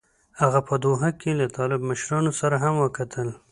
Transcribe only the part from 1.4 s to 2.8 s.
طالب مشرانو سره هم